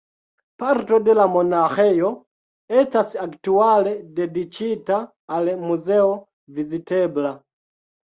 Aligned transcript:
Parto 0.61 0.97
de 1.07 1.13
la 1.17 1.25
monaĥejo 1.33 2.07
estas 2.83 3.13
aktuale 3.25 3.91
dediĉita 4.21 4.97
al 5.37 5.53
muzeo 5.67 6.09
vizitebla. 6.57 7.35